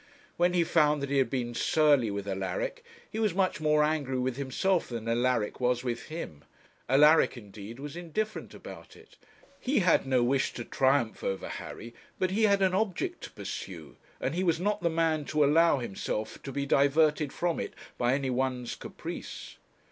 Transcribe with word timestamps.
When 0.35 0.53
he 0.53 0.63
found 0.63 1.03
that 1.03 1.11
he 1.11 1.19
had 1.19 1.29
been 1.29 1.53
surly 1.53 2.09
with 2.09 2.27
Alaric, 2.27 2.83
he 3.07 3.19
was 3.19 3.35
much 3.35 3.61
more 3.61 3.83
angry 3.83 4.17
with 4.17 4.35
himself 4.35 4.89
than 4.89 5.07
Alaric 5.07 5.59
was 5.59 5.83
with 5.83 6.05
him. 6.05 6.43
Alaric, 6.89 7.37
indeed, 7.37 7.79
was 7.79 7.95
indifferent 7.95 8.55
about 8.55 8.95
it. 8.95 9.15
He 9.59 9.77
had 9.81 10.07
no 10.07 10.23
wish 10.23 10.53
to 10.53 10.65
triumph 10.65 11.23
over 11.23 11.47
Harry, 11.47 11.93
but 12.17 12.31
he 12.31 12.45
had 12.45 12.63
an 12.63 12.73
object 12.73 13.25
to 13.25 13.29
pursue, 13.29 13.95
and 14.19 14.33
he 14.33 14.43
was 14.43 14.59
not 14.59 14.81
the 14.81 14.89
man 14.89 15.23
to 15.25 15.45
allow 15.45 15.77
himself 15.77 16.41
to 16.41 16.51
be 16.51 16.65
diverted 16.65 17.31
from 17.31 17.59
it 17.59 17.75
by 17.99 18.15
any 18.15 18.31
one's 18.31 18.73
caprice. 18.73 19.57